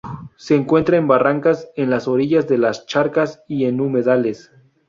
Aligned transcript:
Se 0.35 0.55
encuentra 0.55 0.97
en 0.97 1.07
barrancas, 1.07 1.69
en 1.75 1.91
las 1.91 2.07
orillas 2.07 2.47
de 2.47 2.57
las 2.57 2.87
charcas 2.87 3.43
y 3.47 3.65
en 3.65 3.79
humedales. 3.79 4.51